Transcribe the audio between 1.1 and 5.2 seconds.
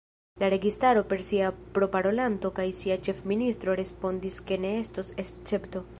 per sia proparolanto kaj sia ĉefministro respondis ke ne estos